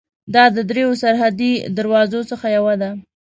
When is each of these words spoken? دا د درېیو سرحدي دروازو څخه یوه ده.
دا 0.33 0.43
د 0.55 0.57
درېیو 0.69 0.99
سرحدي 1.01 1.51
دروازو 1.77 2.19
څخه 2.31 2.47
یوه 2.57 2.73
ده. 2.81 2.89